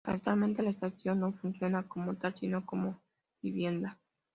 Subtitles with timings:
[0.03, 2.99] Actualmente la estación no funciona como tal sino como
[3.39, 3.99] vivienda.